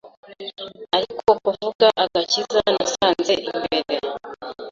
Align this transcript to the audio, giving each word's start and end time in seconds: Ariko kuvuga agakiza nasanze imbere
Ariko 0.97 1.29
kuvuga 1.43 1.85
agakiza 2.03 2.59
nasanze 2.75 3.33
imbere 3.49 3.97